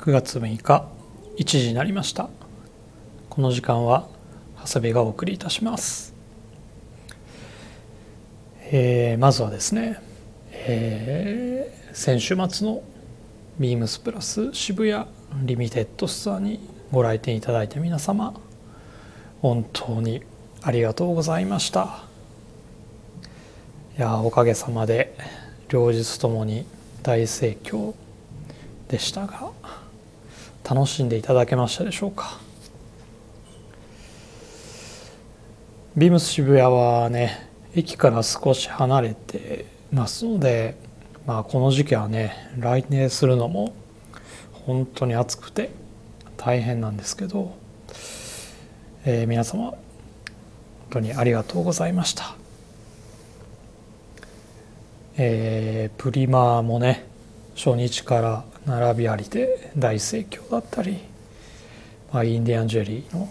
[0.00, 0.88] 9月6日
[1.36, 2.30] 1時になりました。
[3.28, 4.08] この時間は
[4.64, 6.14] 長谷部がお送りいたします、
[8.72, 10.00] えーまずはですね、
[10.52, 12.82] えー先週末の
[13.58, 15.04] ビームスプラス渋谷
[15.42, 18.32] リミテッドストアにご来店いただいた皆様
[19.42, 20.22] 本当に
[20.62, 22.04] ありがとうございました。
[23.98, 25.14] いやおかげさまで
[25.68, 26.64] 両日ともに
[27.02, 27.92] 大盛況
[28.88, 29.50] でしたが
[30.68, 32.38] 楽しんでいただけましたでしょうか
[35.96, 40.76] ビームス渋谷はね駅から少し離れてますので、
[41.26, 43.74] まあ、この時期はね来店するのも
[44.52, 45.70] 本当に暑くて
[46.36, 47.54] 大変なんですけど、
[49.04, 49.78] えー皆様本
[50.90, 52.34] 当にありがとうございました。
[55.16, 57.06] えープリマもね
[57.54, 60.98] 初日から並びありで大盛況だったり、
[62.12, 63.28] まあ、インディアンジュエリーの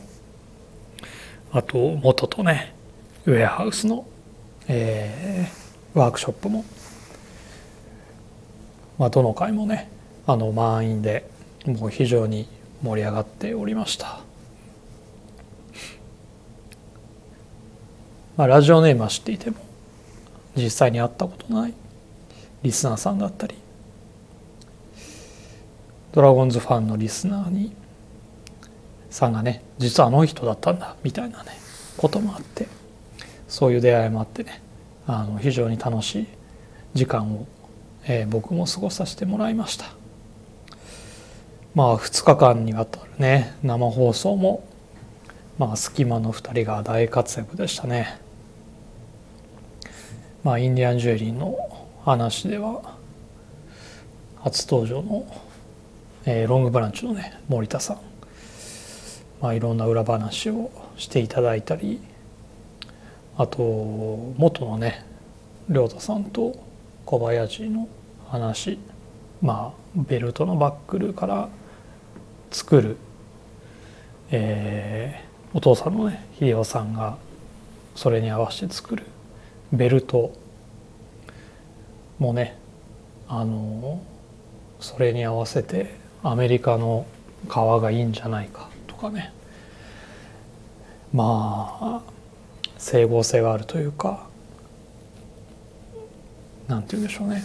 [1.52, 2.74] あと元とね
[3.26, 4.06] ウェアハウスの、
[4.68, 6.64] えーワークショップも、
[8.98, 9.90] まあ、どの回もね
[10.28, 11.30] あの満員で
[11.66, 12.48] もう非常に
[12.84, 14.22] 盛り上がっておりました。
[18.38, 19.58] まあ、ラジオネームは知っていても
[20.56, 21.74] 実際に会ったことない
[22.64, 23.56] リスナーさんだったり
[26.12, 27.74] ドラゴンズファンのリスナーに
[29.10, 31.52] さんがね実はあの人だったんだみたいなね
[31.98, 32.68] こともあって
[33.48, 34.62] そういう出会いもあってね
[35.08, 36.28] あの非常に楽しい
[36.94, 37.48] 時間を、
[38.06, 39.86] えー僕も過ごさせてもらいました。
[41.76, 44.64] まあ2日間にわたるね生放送も
[45.58, 48.20] まあ隙間の2人が大活躍でしたね。
[50.44, 51.58] まあインディアンジュエリーの
[52.06, 52.96] 話では
[54.42, 55.26] 初登場の、
[56.26, 57.98] えーロングブランチのね森田さん、
[59.42, 62.02] まあ、いろんな裏話をしていただいたり
[63.38, 65.06] あと元のね
[65.70, 66.56] 亮太さんと
[67.06, 67.88] 小林の
[68.28, 68.78] 話。
[69.42, 71.48] まあベルトのバックルから
[72.52, 72.98] 作る、
[74.32, 77.18] えーお父さんのね秀夫さんが
[77.96, 79.04] それに合わせて作る
[79.74, 80.32] ベルト
[82.20, 82.58] もね
[83.28, 84.02] あの
[84.80, 87.06] それに合わせてアメリカの
[87.48, 89.34] 革がいいんじゃないかとかね。
[91.14, 92.02] まあ
[92.78, 94.28] 整合性があるというか
[96.68, 97.44] なんて言うんでしょうね。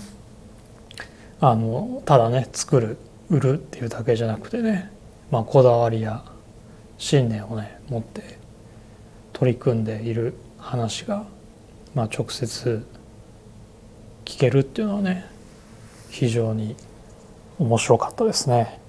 [1.41, 2.97] あのただね作る
[3.31, 4.91] 売るっていうだけじゃなくてね、
[5.31, 6.25] まあ、こだわりや
[6.99, 8.39] 信念をね持って
[9.33, 11.25] 取り組んでいる話が、
[11.95, 12.87] まあ、直接
[14.25, 15.27] 聞けるっていうのはね
[16.09, 16.77] 非常に
[17.59, 18.81] 面白かったですね。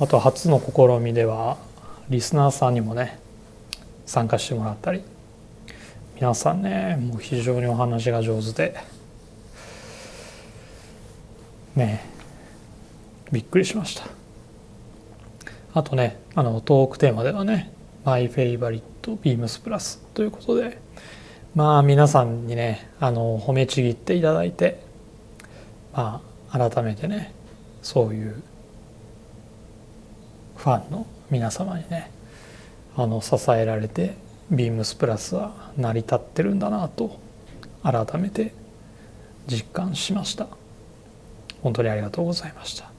[0.00, 1.56] あと初の試みでは
[2.08, 3.18] リスナーさんにもね
[4.06, 5.02] 参加してもらったり
[6.14, 8.76] 皆さんねもう非常にお話が上手で
[11.74, 12.04] ね
[13.32, 14.04] びっくりしました
[15.74, 17.72] あとねあのトークテーマではね
[18.04, 20.78] 「マイ・フェイバリット・ビームスプラス」ということで
[21.56, 24.80] まあ皆さんにねあの褒めちぎっていただいて
[25.92, 27.32] まあ改めてね
[27.82, 28.42] そういう
[30.56, 32.10] ファンの皆様にね
[32.96, 34.16] あの支えられて
[34.50, 37.18] ビームスプラスは成り立ってるんだなと
[37.82, 38.52] 改めて
[39.46, 40.46] 実感しました。
[41.62, 42.90] 本当にありがとうございました。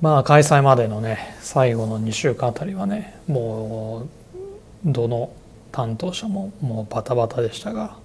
[0.00, 4.08] まあ開催までのね最後の2週間あたりはねもう
[4.84, 5.32] どの
[5.72, 7.96] 担当者ももうバタバタでしたが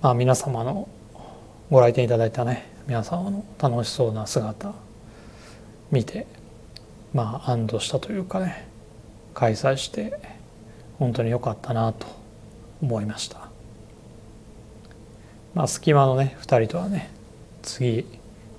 [0.00, 0.88] まあ皆様の
[1.70, 2.66] ご来店いただいたね。
[2.86, 4.74] 皆様の楽しそうな姿
[5.90, 6.26] 見て
[7.14, 8.68] まあ安堵したというかね
[9.32, 10.20] 開催して
[10.98, 12.06] 本当に良かったなと
[12.82, 13.48] 思いました。
[15.54, 17.10] まあ隙間のね2人とはね
[17.62, 18.04] 次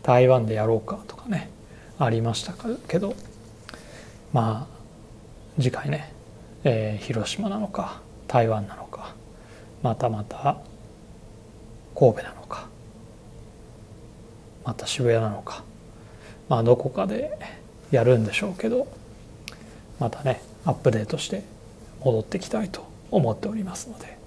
[0.01, 1.51] 台湾でやろうかとかね
[1.99, 2.55] ありました
[2.87, 3.15] けど
[4.33, 6.11] まあ次回ね、
[6.63, 9.13] えー広島なのか台湾なのか
[9.83, 10.57] またまた
[11.93, 12.67] 神戸なのか
[14.65, 15.63] また渋谷なのか
[16.49, 17.37] まあどこかで
[17.91, 18.87] やるんでしょうけど
[19.99, 21.43] またねアップデートして
[22.03, 24.17] 戻ってきたいと思っておりますので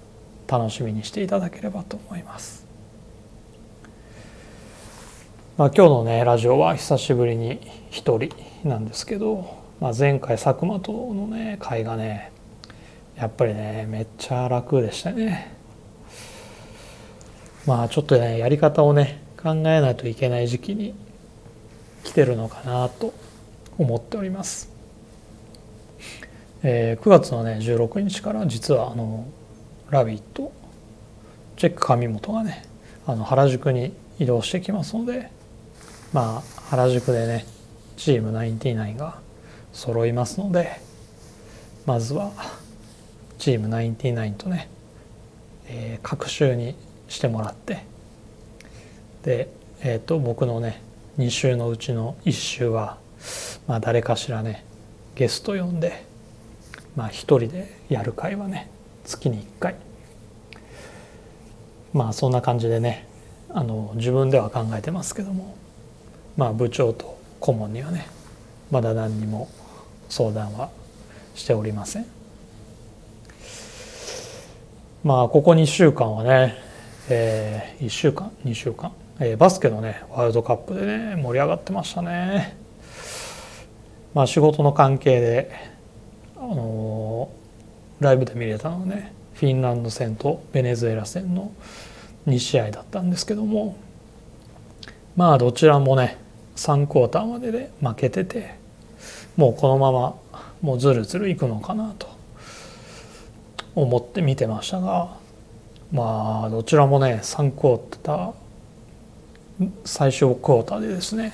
[0.47, 2.67] 楽しみにしていただければと思います。
[5.57, 7.59] まあ、今日のねラジオは久しぶりに
[7.89, 8.29] 一人
[8.63, 12.31] なんですけど、まあ、前回佐久間とのね会がね
[13.17, 15.53] やっぱりねめっちゃ楽でしたね。
[17.65, 20.93] まあちょっとねやり方をね考えないといけない時期に
[22.03, 23.13] 来てるのかなと
[23.77, 24.69] 思っております。
[26.61, 29.25] えー、9月のね16日から実はあの
[29.89, 30.51] 「ラビット!」
[31.55, 32.65] チェック上本がね
[33.07, 35.29] あの原宿に移動してきますので
[36.11, 37.45] まあ原宿でね
[37.95, 39.19] チーム99が
[39.71, 40.81] 揃いますので
[41.85, 42.31] まずは
[43.37, 44.67] チーム99とね、
[45.67, 46.75] えー、各週に
[47.07, 47.85] してもらって
[49.23, 49.49] で、
[49.81, 50.81] えーと、僕のね
[51.17, 52.97] 2週のうちの1週は、
[53.67, 54.65] まあ、誰かしらね
[55.15, 56.05] ゲスト呼んで、
[56.95, 58.69] まあ、1人でやる会はね
[59.03, 59.75] 月に1回。
[61.91, 63.07] まあそんな感じでね
[63.49, 65.55] あの自分では考えてますけども
[66.37, 68.07] まあ部長と顧問にはね
[68.69, 69.49] まだ何にも
[70.07, 70.69] 相談は
[71.33, 72.05] しておりません。
[75.03, 76.57] まあここ2週間はね、
[77.09, 82.57] えー、1週間？2週間、えー、バスケのねワールドカップでね盛り上がってましたね。
[84.13, 85.51] まあ仕事の関係で
[86.37, 91.51] あのー、ライブで見れたのはねフィンランド戦とベネズエラ戦の
[92.27, 93.77] 2試合だったんですけども
[95.15, 96.17] まあどちらもね
[96.55, 98.55] 3クォーターまでで負けてて
[99.35, 100.15] もうこのまま
[100.61, 102.07] もうずるずるいくのかなと
[103.75, 105.17] 思って見てましたが
[105.91, 108.33] まあどちらもね3クォーター
[109.85, 111.33] 最終クォーターでですね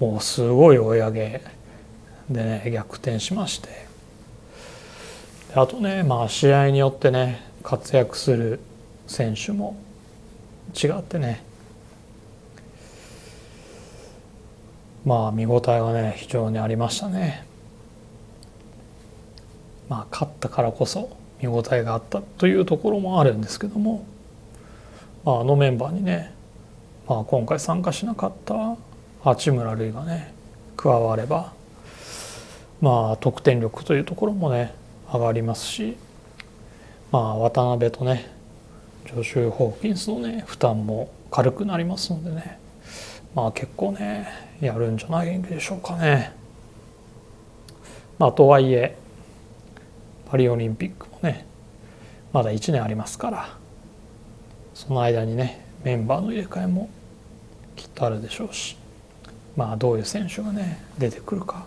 [0.00, 1.42] もうすごい追い上げ
[2.30, 3.68] でね逆転しまして
[5.54, 8.60] あとねまあ試合によってね活躍する
[9.06, 9.76] 選手も
[10.74, 11.42] 違ってね
[15.04, 17.46] まあ見応えがね非常にありましたね。
[19.88, 24.04] まあ勝ったからこそ見応えがあったというところもあるんですけども、
[25.24, 26.34] まあ、あのメンバーにね、
[27.08, 28.76] まあ、今回参加しなかった？
[29.22, 30.32] 八村塁がね
[30.76, 31.52] 加われば。
[32.80, 34.74] まあ得点力というところもね
[35.12, 35.96] 上がりますし。
[37.10, 38.30] まあ渡辺とね
[39.06, 42.58] ジョシュ・ホーキンスのね負担も軽くなりますのでね。
[43.34, 44.28] まあ結構ね
[44.60, 46.32] やるんじゃないでしょうかね。
[48.18, 48.96] まあとはいえ
[50.30, 51.46] パリオリンピックもね
[52.34, 53.56] まだ1年ありますから
[54.74, 56.90] その間にねメンバーの入れ替えも
[57.78, 58.76] きっとあるでしょうし
[59.56, 61.66] まあどういう選手がね出てくるか。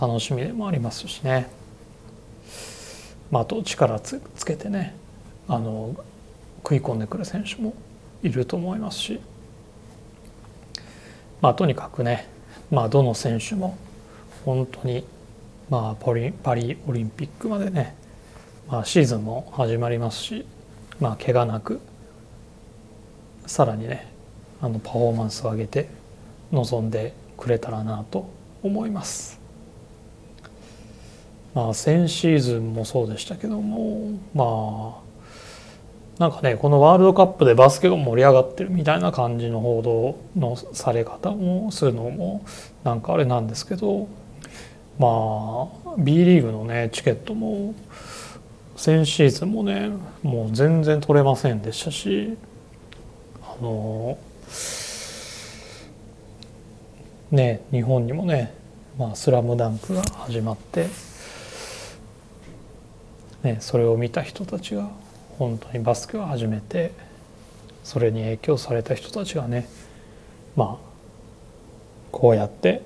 [0.00, 1.50] 楽しみでもありますしね。
[3.30, 4.96] まああと力つけてね
[5.46, 5.94] あの
[6.64, 7.74] 食い込んでくる選手も
[8.22, 9.20] いると思いますし。
[11.40, 12.28] まあとにかくね
[12.70, 13.76] まあどの選手も
[14.44, 15.04] 本当に
[15.68, 17.94] まあパリパリオリンピックまでね、
[18.68, 20.44] まあ、シーズンも始まりますし
[20.98, 21.80] まあ怪我なく
[23.46, 24.09] さらにね
[24.60, 25.88] あのパフォーマンスを上げて
[26.52, 28.28] 臨んでくれたらなと
[28.62, 29.40] 思います。
[31.54, 35.10] まあ先シーズンもそうでしたけどもまあ
[36.20, 42.44] なんかねこのワールドカップでバスケが盛り上がってるみたいな感じの報道のされ方もするのも
[42.84, 44.06] なんかあれなんですけど
[44.98, 47.74] まあ B リーグのねチケットも
[48.76, 49.90] 先シーズンもね
[50.22, 52.36] もう全然取れませんでしたし
[53.42, 54.18] あの
[57.30, 58.54] ね日本にもね
[59.00, 60.88] 「まあ、スラムダンクが始まって、
[63.42, 64.90] ね、それを見た人たちが
[65.38, 66.92] 本当にバスケを始めて
[67.82, 69.68] それに影響された人たちがね
[70.54, 70.90] まあ
[72.12, 72.82] こうやって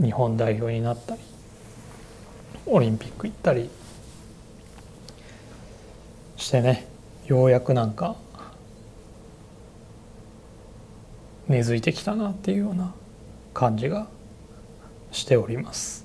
[0.00, 1.20] 日本代表になったり
[2.66, 3.70] オリンピック行ったり
[6.36, 6.86] してね
[7.26, 8.14] ようやくなんか
[11.48, 12.94] 根付いてきたなっていうような
[13.52, 14.08] 感じが
[15.12, 16.04] しております。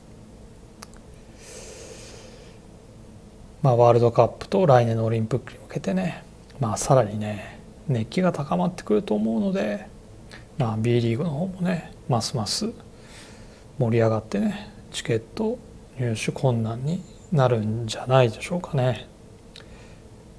[3.61, 6.23] まあ、ワールドカップと来年のオリンピックに向けてね、
[6.59, 9.87] まあ、さらにね熱気が高まってくると思うので、
[10.57, 12.71] まあ、B リーグの方もねますます
[13.77, 15.57] 盛り上がってねチケット
[15.97, 17.03] 入手困難に
[17.33, 19.07] なるんじゃないでしょうかね。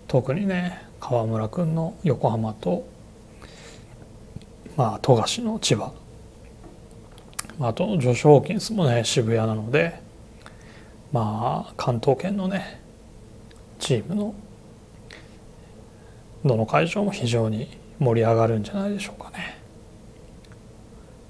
[0.09, 2.87] 特にね川村君の横浜と
[4.76, 5.92] まあ富樫の千葉
[7.60, 10.00] あとジョシュ・ホーキンスもね渋谷なので
[11.12, 12.80] まあ関東圏のね
[13.78, 14.34] チームの
[16.44, 19.58] どの会場も非常に盛り上がるんじゃないでしょうかね。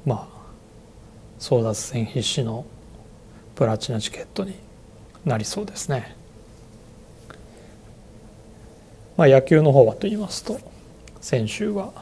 [0.05, 0.41] まあ
[1.41, 2.65] 争奪戦必至の
[3.57, 4.55] プラチナチケットに
[5.25, 6.17] なりそうですね。
[9.17, 10.59] まあ、野球の方はと言いますと
[11.21, 11.93] 先週は、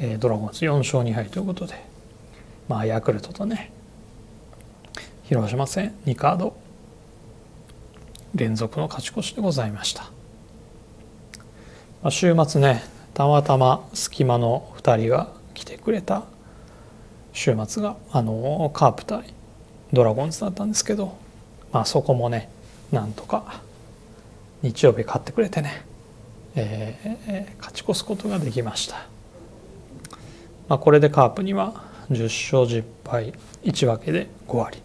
[0.00, 1.74] えー、ドラゴンズ4勝2敗ということで
[2.68, 3.72] まあヤクルトとね
[5.24, 6.56] 広島戦2カード
[8.34, 10.04] 連続の勝ち越しでございました、
[12.02, 12.82] まあ、週末ね
[13.14, 16.24] たまたま隙間の2人が来てくれた
[17.32, 19.34] 週末があのカープ対
[19.92, 21.16] ドラゴンズだったんですけど
[21.72, 22.48] まあそこもね
[22.92, 23.60] なんとか
[24.62, 25.84] 日曜日勝ってくれてね、
[26.54, 29.06] えー、勝ち越すことができました、
[30.68, 34.82] まあ、これでカープには10勝10敗1分けで5割、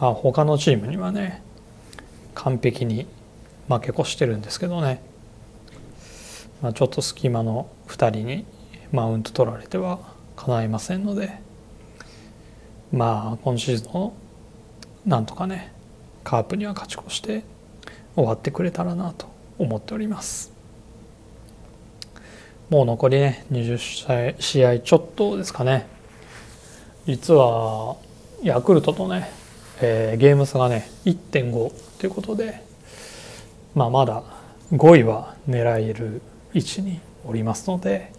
[0.00, 1.42] まあ、他のチームにはね
[2.34, 3.06] 完璧に
[3.68, 5.02] 負け越してるんですけどね、
[6.62, 8.44] まあ、ちょっと隙間の2人に
[8.92, 9.98] マウント取られては
[10.36, 11.44] かないませんので。
[12.94, 14.14] まあ今シーズンの
[15.04, 15.72] なんとかね
[16.22, 17.42] カープには勝ち越して
[18.14, 19.26] 終わってくれたらなと
[19.58, 20.53] 思っております。
[22.74, 25.86] もう残りね20試合ちょっとですかね
[27.06, 27.94] 実は
[28.42, 29.30] ヤクルトとね、
[29.80, 32.64] えー、ゲーム差がね1.5ということで
[33.76, 34.24] まあまだ
[34.72, 36.20] 5位は狙える
[36.52, 38.10] 位置におりますので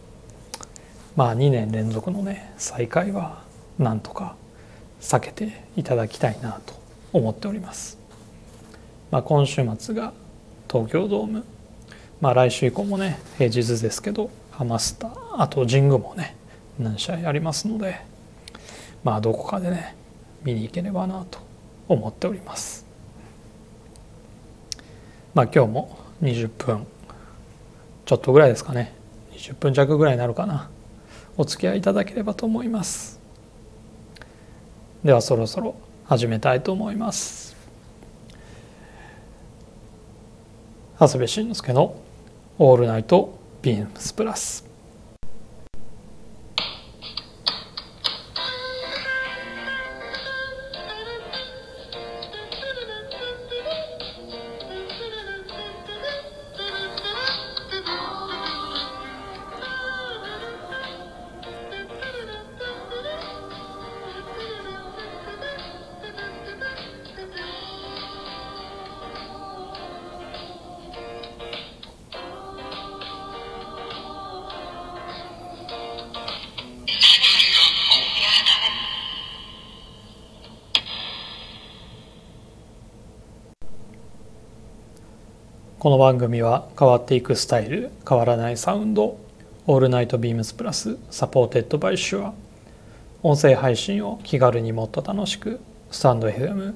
[1.17, 3.43] まあ2年連続のね再開は
[3.77, 4.38] なんとか
[5.01, 6.75] 避けていただきたいなと
[7.12, 7.97] 思っております。
[9.12, 10.13] まあ、今週末が
[10.71, 11.43] 東京ドーム、
[12.21, 16.35] まあ、来週以降もね平日ですけどハマスタあと神宮もね
[16.79, 18.00] 何試合ありますので
[19.03, 19.95] まあどこかでね
[20.43, 21.39] 見に行ければなと
[21.89, 22.85] 思っております。
[25.33, 26.88] まあ今日も20分
[28.05, 28.95] ちょっとぐらいですかね
[29.33, 30.69] 20分弱ぐらいになるかな
[31.35, 33.19] お付き合いいただければと思います。
[35.03, 37.55] ではそろそろ始めたいと思います
[41.00, 41.95] 長谷部慎之介の
[42.57, 44.63] 「オールナイトビームスプラス」
[85.86, 89.20] この番組は変わっていくスタイル変わらないサウンド
[89.67, 92.34] All Night BEAMS+ supported by Shure
[93.22, 95.60] 音声配信を気軽にもっと楽しく
[95.92, 96.74] スタンド FM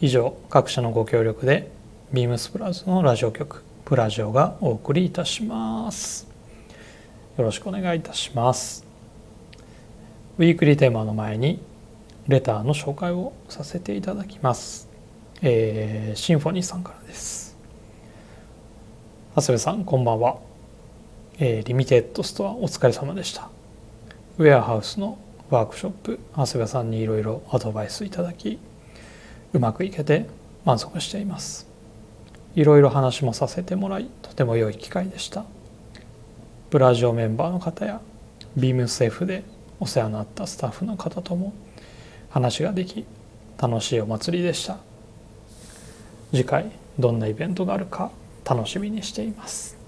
[0.00, 1.70] 以上各社のご協力で
[2.12, 6.26] ビームスプラスのラジオ局プラジオがお送りいたします。
[7.38, 8.84] よろしくお願いいたします。
[10.38, 11.60] weekly テーマの前に
[12.26, 14.88] レターの紹介をさせていただきます、
[15.42, 17.51] えー、シンフォニーさんからです。
[19.34, 20.40] 長谷部さんこんばんは、
[21.38, 23.48] えー、 limited store お疲れ様でした。
[24.36, 25.16] ウェアハウスの
[25.48, 28.58] ワークショップ長谷部さんにいろいろアドバイスいただき
[29.54, 30.26] うまくいけて
[30.66, 31.66] 満足しています。
[32.54, 35.46] いろいろ話もさせてもらいとても良い機会でした。
[36.68, 38.02] プラジオメンバーの方や
[38.54, 39.44] BEAMS F で
[39.80, 41.54] お世話になったスタッフの方とも
[42.28, 43.06] 話ができ
[43.56, 44.76] 楽しいお祭りでした。
[46.32, 48.10] 次回どんなイベントがあるか
[48.44, 49.82] 楽しみにしています。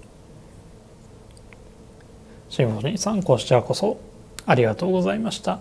[2.55, 3.99] シンフォニーさんこちらこそ
[4.45, 5.59] ありがとうございました、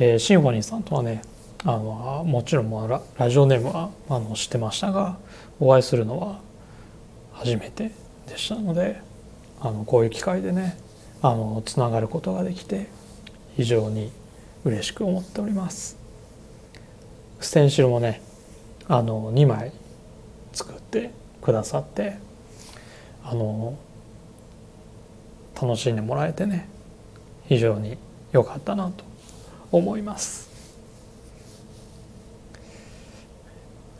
[0.00, 1.22] えー、シンフォニーさんとはね
[1.64, 5.18] あのもちろんララジオネームはあの知ってましたが
[5.60, 6.40] お会いするのは
[7.34, 7.92] 初めて
[8.26, 9.00] でしたので
[9.60, 10.76] あのこういう機会でね
[11.22, 12.88] あのつながることができて
[13.56, 14.10] 非常に
[14.64, 15.98] 嬉しく思っております。
[17.38, 18.20] ステンシルもね
[18.88, 19.72] あの2枚
[20.52, 22.18] 作ってくださって
[23.24, 23.76] あの
[25.60, 26.68] 楽しんでもらえてね
[27.46, 27.98] 非常に
[28.32, 29.04] 良かったなと
[29.72, 30.48] 思います。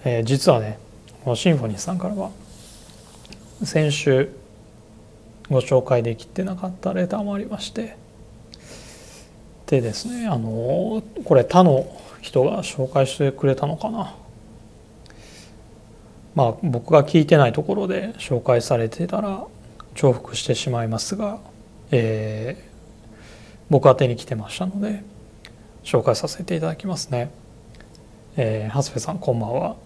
[0.04, 0.78] えー、実はね
[1.24, 2.30] このシンフォニーさんからは
[3.64, 4.30] 先週
[5.50, 7.96] ご紹介できてなかったレターもありまして
[9.66, 11.86] でですねあのこれ他の
[12.22, 14.14] 人が紹介してくれたのかな
[16.40, 19.46] まあ僕が聞いてないところで紹介されてたら
[19.94, 21.38] 重複してしまいますが、
[21.90, 23.14] えー、
[23.68, 25.02] 僕宛に来てましたので
[25.84, 27.30] 紹介させていただきますね。
[28.38, 29.76] えー、長谷部さんこんばんは。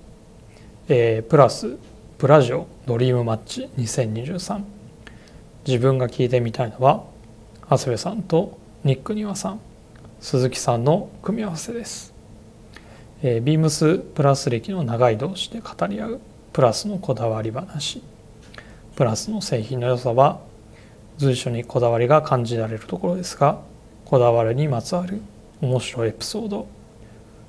[0.86, 1.76] えー、プラス
[2.18, 4.62] プラジオドリームマッチ2023
[5.66, 7.02] 自分が聞いてみたいのは
[7.68, 9.60] 長谷部さんとニックニワさん
[10.20, 12.14] 鈴木さんの組み合わせです、
[13.24, 16.20] えー、ビームスプラス歴の長い同士で語り合う
[16.54, 18.00] プラスのこだわり話。
[18.94, 20.38] プラスの製品の良さは
[21.18, 23.58] 随所にこだわりが感じられるところですが
[24.04, 25.20] こだわりにまつわる
[25.60, 26.68] 面白いエピソード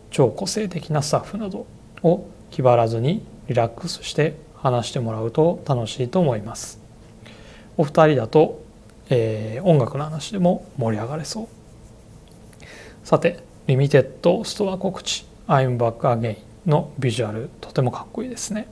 [0.10, 1.68] 超個性的なスタッフなど
[2.02, 6.80] を気張らずにリラックスして話してもらうと楽しいと思います。
[7.78, 8.64] お二人だと、
[9.12, 11.48] えー、音楽の話でも盛り上がれそう。
[13.04, 15.28] さてリミテッドストア告知。
[15.48, 18.68] I'm back again のビジュアルとてもかっこいいですね。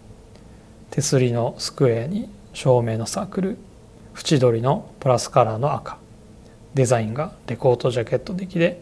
[0.94, 3.58] 手すりのスクエアに照明のサークル
[4.16, 5.98] 縁取りのプラスカラーの赤。
[6.76, 8.80] デザインがレコードジャケット的で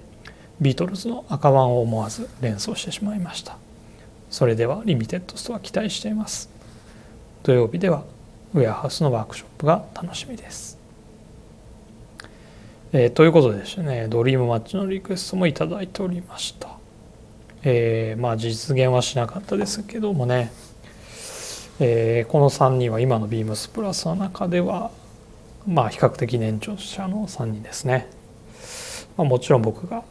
[0.59, 3.55] ビートルズの赤盤を思わず連想してしまいました。
[4.29, 6.49] それでは limited store 期待しています。
[7.43, 8.03] 土曜日では
[8.55, 10.77] ウェアハウスのワークショップが楽しみです、
[12.91, 16.67] えー、ということでですねドリームマッチのリクエストもいただいておりました。
[17.63, 20.51] えー、まあ実現はしなかったですけどもね、
[21.83, 24.91] えー、この3人は今のビームスプラスの中では
[25.65, 28.07] まあ比較的年長者の3人ですね、
[29.17, 30.03] まあ、もちろん僕が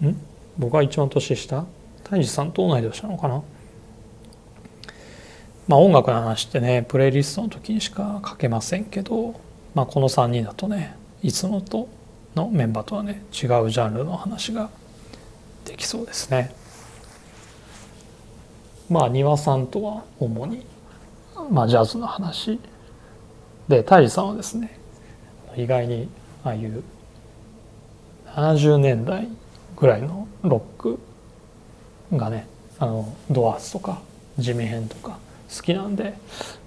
[0.00, 0.14] ん？
[0.56, 1.66] 僕が一番年下？
[2.04, 3.42] 泰治さんと同い年なのかな？
[5.66, 9.34] まあ音楽の話ってねプレイリストの時にしか書けませんけど、
[9.74, 10.94] まあ、この3人だとね
[11.24, 11.88] いつもと
[12.36, 14.70] のメンバーとはね違うジャンルの話が
[15.64, 16.54] できそうですね。
[18.88, 20.64] まあ庭さんとは主に、
[21.50, 22.58] まあ、ジャズの話。
[23.68, 24.78] で泰治さんはですね
[25.56, 26.08] 意外に
[26.42, 26.82] ああいう
[28.34, 29.28] 70年代
[29.76, 30.98] ぐらいのロック
[32.16, 32.46] がね
[32.78, 34.00] あのドアースとか
[34.38, 35.18] 地面編とか
[35.54, 36.14] 好きなんで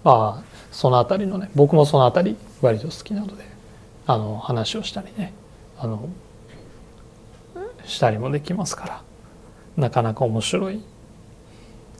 [0.04, 3.46] まあその辺りのね僕もその辺り割と好きなので
[4.06, 5.34] あの話をしたりね
[5.79, 6.10] あの
[7.86, 9.03] したりもできますから
[9.77, 10.84] なかなか面白い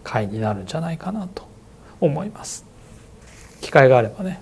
[0.04, 1.48] 回になるんじゃないかなと
[2.00, 2.66] 思います。
[3.62, 4.42] 機会があればね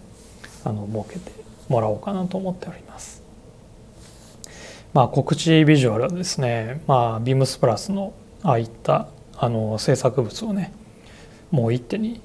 [0.63, 1.31] あの設けて
[1.67, 3.21] もらおうかなと思っております。
[4.93, 10.73] まあ告知ビジュアルはですねまあビームスプラスのああいったあの制作物をね
[11.51, 12.21] もう一手に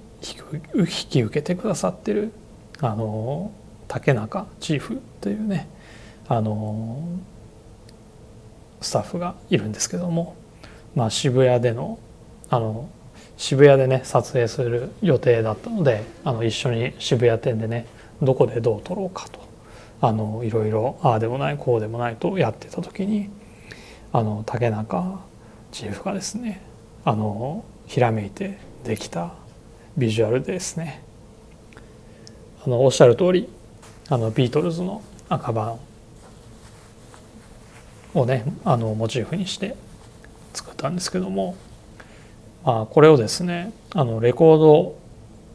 [0.74, 2.32] 引き受けてくださってる
[2.80, 3.52] あの
[3.88, 5.68] 竹中チーフというね
[6.26, 7.06] あの
[8.80, 10.36] スタッフがいるんですけども、
[10.94, 11.98] まあ、渋谷での
[12.50, 12.88] あの
[13.36, 17.86] 渋谷でね撮影する予定だったのであの一緒に渋谷店でね
[18.22, 19.40] どこでどう撮ろうかと
[20.00, 23.30] あのいろいろああでもないこうでもないとやってた時に
[24.12, 25.20] あの竹中
[25.72, 26.62] チーフがですね
[27.04, 29.34] あのひらめいてできた
[29.96, 31.02] ビジュアルですね
[32.64, 33.48] あのおっしゃる通り
[34.08, 35.78] あのビートルズの赤版
[38.14, 39.76] をねあのモチーフにして
[40.52, 41.56] 作ったんですけども、
[42.64, 44.96] まあ、これをですねあのレコード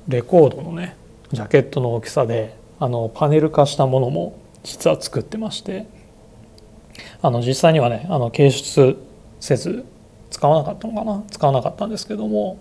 [0.07, 0.95] レコードのね
[1.31, 5.87] ジャケットの大きさであのパネル化したものも実は作ってまして
[7.21, 8.97] あの実際にはねあの掲出
[9.39, 9.85] せず
[10.29, 12.59] 使わなかったのかな使わなかったんですけども、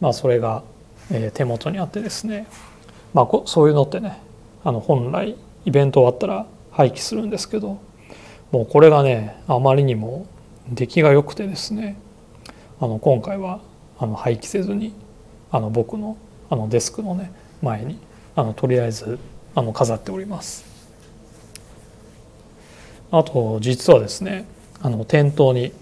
[0.00, 0.62] まあ、それが、
[1.10, 2.46] え手元にあってですね、
[3.12, 4.18] まあ、そういうのってね
[4.62, 7.80] あの本来イベント終わったら廃棄するんですけど
[8.52, 10.26] もうこれがねあまりにも
[10.68, 11.96] 出来が良くてですね
[12.80, 13.60] あの今回は
[13.98, 14.92] あの廃棄せずに
[15.50, 16.16] あの僕の
[16.50, 17.98] あのデスクのね前に
[18.34, 19.18] あのとりあえず
[19.54, 20.64] あの飾っております。
[23.10, 24.46] あと実はですね
[24.80, 25.72] あの店頭に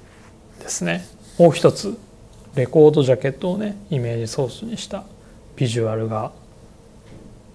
[0.59, 1.05] ですね
[1.39, 1.97] もう一つ
[2.57, 5.05] レコードジャケットをねイメージソースにした
[5.57, 6.33] ビジュアルが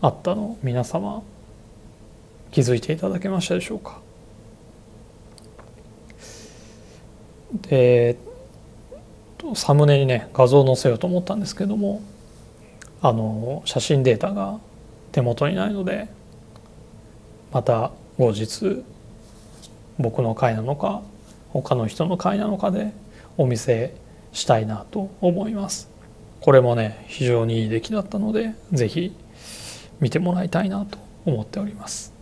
[0.01, 1.21] あったの皆様
[2.51, 3.99] 気づいていただけましたでしょうか。
[7.69, 8.17] で
[9.53, 12.01] サムネにね画像を載せようと思ったんですけども
[13.01, 14.59] あの写真データが
[15.11, 16.07] 手元にないので
[17.51, 18.83] また後日
[19.99, 21.01] 僕の回なのか
[21.49, 22.91] 他の人の回なのかで
[23.37, 23.95] お見せ
[24.33, 25.89] したいなと思います。
[26.41, 29.15] これもね非常にいい出来だったので是非
[29.99, 32.13] 見てもらいたいなと思っております。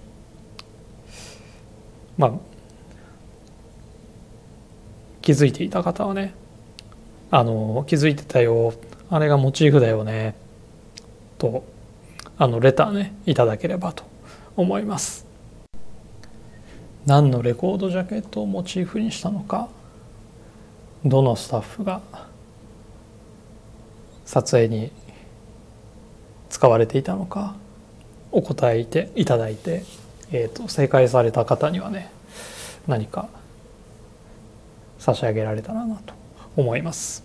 [2.17, 2.31] まあ
[5.21, 6.35] 気づいていた方はね
[7.35, 8.75] あの気づいてたよ。
[9.09, 10.35] あれがモチーフだよね。
[11.39, 11.63] と
[12.37, 14.03] あのレターねいただければと
[14.55, 15.25] 思います。
[17.07, 19.67] 何のレコードジャケットをモチーフにしたのか。
[21.03, 22.01] どのスタッフが
[24.25, 24.91] 撮影に
[26.51, 27.55] 使われていたのか。
[28.31, 29.83] お答えいていただいて、
[30.31, 32.11] えーと、正解された方にはね
[32.87, 33.27] 何か
[34.99, 36.13] 差し上げられたらなと。
[36.55, 37.23] 思います。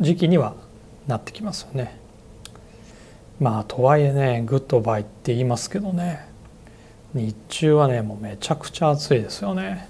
[0.00, 0.54] 時期には
[1.06, 1.98] なってきますよね。
[3.40, 6.26] まあとはいえねグッドバイって言いますけどね
[7.14, 9.88] 日中はねもうめちゃくちゃ暑いですよね。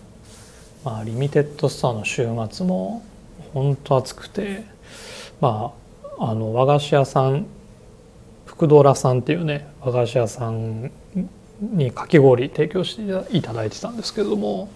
[0.85, 3.03] まあ、リミテッドストアの週末も
[3.55, 4.65] 本当暑くて
[5.41, 5.73] ま
[6.19, 7.47] ああの和菓子屋さん
[8.45, 10.91] 福ドラさんっていうね和菓子屋さん
[11.61, 14.69] にかき氷提供していただいてたんですけども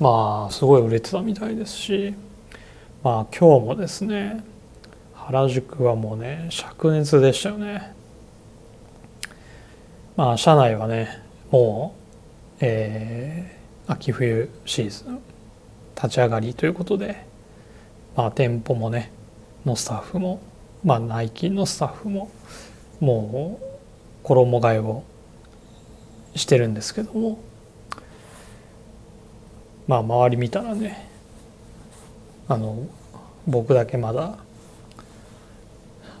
[0.00, 2.14] まあすごい売れてたみたいですし
[3.02, 4.44] まあ今日もですね
[5.14, 7.92] 原宿はもうね灼熱でしたよね。
[10.16, 15.20] まあ車内はねもう、えー、秋冬シーズン
[15.94, 17.26] 立ち上がりということで、
[18.16, 19.10] まあ、店舗もね
[19.66, 20.40] のスタッフも、
[20.84, 22.30] まあ、内勤のスタッフも
[23.00, 23.64] もう
[24.22, 25.02] 衣替えを
[26.36, 27.38] してるんですけども
[29.88, 31.08] まあ周り見たらね
[32.46, 32.86] あの
[33.46, 34.38] 僕だけまだ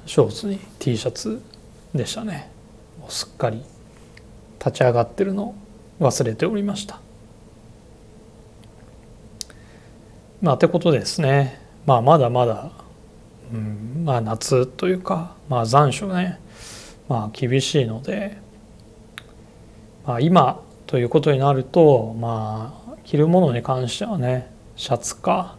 [0.06, 1.40] ショーツに T シャツ
[1.94, 2.50] でしたね。
[3.08, 3.62] すっかり
[4.58, 5.54] 立ち上がってるの
[6.00, 7.00] 忘れておりました。
[10.40, 11.60] まあってことですね。
[11.84, 12.70] まあまだまだ、
[13.52, 16.40] うん、まあ夏というかまあ残暑ね。
[17.08, 18.38] まあ厳しいので、
[20.06, 25.56] まあ、今ということになるとまあ着るものに関してはねシャツか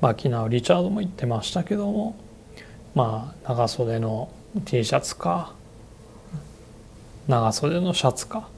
[0.00, 2.16] まあ昨日リチャードも言ってましたけども
[2.94, 4.30] まあ長袖の
[4.64, 5.54] T シャツか
[7.26, 8.48] 長袖のシャツか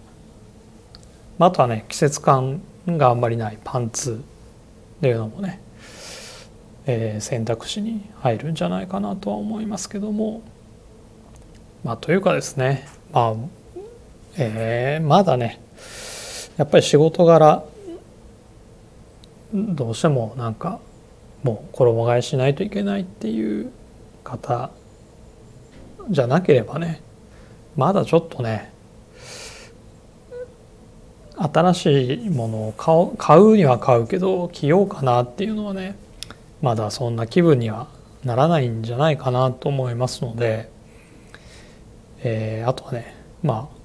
[1.38, 4.22] あとはね季節感があんまりないパンツ
[4.98, 5.58] っていうのもね、
[6.84, 10.42] えー、選択肢に入るんじゃないかなとは思いますけども
[11.84, 13.34] まあというかですねまあ
[14.36, 15.58] えー、まだね
[16.58, 17.64] やっぱり仕事柄
[19.52, 20.80] どうしてもなんか
[21.42, 23.70] もう衣替えしないといけないっていう
[24.22, 24.70] 方
[26.08, 27.02] じゃなければね
[27.76, 28.72] まだちょっとね
[31.36, 35.96] 新しいものを買う買うには買うけど着ようかなっていうのはね
[36.60, 37.88] まだそんな気分には
[38.24, 40.70] ならないんじゃないかなと思いますので、
[42.18, 43.80] えー、あとはねまあ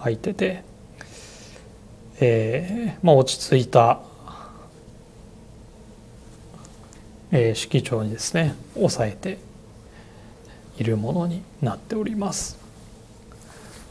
[0.06, 0.64] 入ってて、
[2.20, 4.02] えー、まあ落ち着いた
[7.32, 9.40] えー、色調にですね抑えて
[10.78, 12.58] いるものになっております。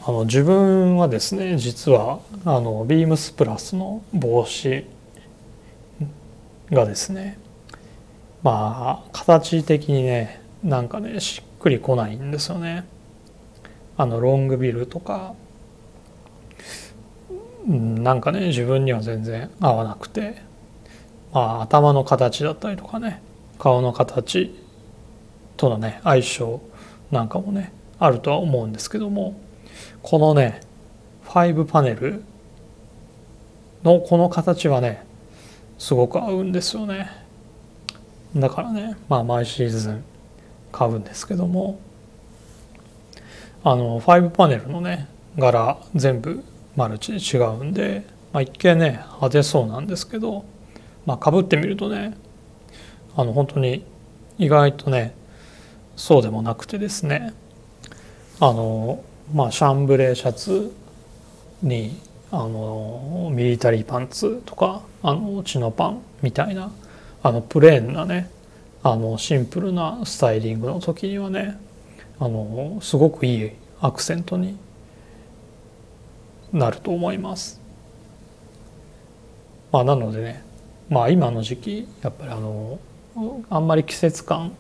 [0.06, 4.84] あの自分はですね実はあのビームスプラスの帽子
[6.70, 7.38] がですね
[8.42, 12.86] まあ形的にねなんかねしっくりこないんですよね。
[13.96, 15.34] あのロングビルとか
[17.66, 20.42] なんかね自分には全然合わなくて
[21.32, 23.22] まあ頭の形だったりとかね
[23.58, 24.54] 顔の形
[25.56, 26.60] とのね相性
[27.10, 29.40] なんかもねあるとは思うんですけども
[30.02, 30.60] このね
[31.24, 32.22] 5パネル
[33.82, 35.04] のこの形はね
[35.78, 37.10] すごく合うんですよね。
[38.36, 40.04] だからねまあ毎シーズン
[40.72, 41.78] 買うんですけども
[43.62, 46.42] あの5パネルのね柄全部
[46.76, 50.44] マルチで違うんで、まあ、一見ね派手そうなんですけど
[51.06, 52.16] まあかぶってみるとね
[53.16, 53.84] あの本当に
[54.38, 55.14] 意外とね
[55.96, 57.32] そうでもなくてですね
[58.40, 60.74] あのまあシャンブレーシャツ
[61.62, 61.98] に
[62.30, 66.72] あのミリタリーパンツとかあのチノパンみたいな
[67.22, 68.28] あのプレーンなね
[68.82, 71.58] あのシンプルなスタイリングの時にはね
[72.18, 74.56] あのすごくいいアクセントに
[76.54, 77.60] なると思います。
[79.72, 80.44] まあ、なのでね
[80.88, 82.78] まあ今の時期やっぱりあの
[83.50, 84.52] あんまり季節感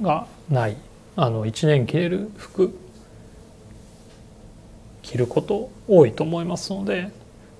[0.00, 0.78] がない
[1.14, 2.74] あの1年着れる服
[5.02, 7.10] 着ること多いと思いますので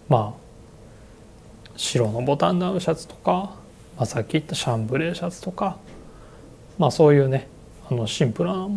[0.08, 3.56] まあ白のボタンダウンシャツとか、
[3.96, 5.76] まあ、さっき言ったシャンブレーシャツとか
[6.78, 7.46] まあそういうね
[7.90, 8.68] あのシンプルな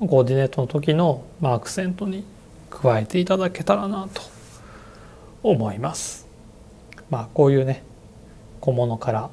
[0.00, 2.24] コーディネートの時の、アクセントに
[2.70, 4.39] 加えていただけたらなと
[5.42, 6.26] 思います。
[7.08, 7.82] まあこういうね
[8.60, 9.30] 小物から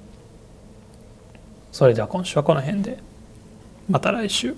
[1.71, 2.97] それでは今週はこの辺で
[3.89, 4.55] また来週。